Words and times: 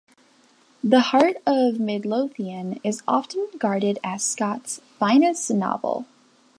"The 0.83 0.99
Heart 1.01 1.37
of 1.45 1.79
Midlothian" 1.79 2.79
is 2.83 3.03
often 3.07 3.47
regarded 3.53 3.99
as 4.03 4.23
Scott's 4.23 4.81
finest 4.97 5.51
novel. 5.51 6.07